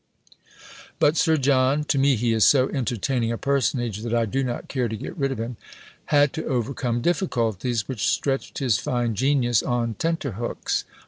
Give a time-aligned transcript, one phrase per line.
[0.97, 4.67] But Sir John, to me he is so entertaining a personage that I do not
[4.67, 5.57] care to get rid of him,
[6.05, 10.85] had to overcome difficulties which stretched his fine genius on tenter hooks.